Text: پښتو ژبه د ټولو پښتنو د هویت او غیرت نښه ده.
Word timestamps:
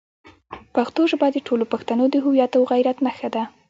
پښتو 0.75 1.01
ژبه 1.11 1.27
د 1.31 1.37
ټولو 1.47 1.63
پښتنو 1.73 2.05
د 2.09 2.15
هویت 2.25 2.51
او 2.57 2.63
غیرت 2.71 2.97
نښه 3.05 3.29
ده. 3.35 3.43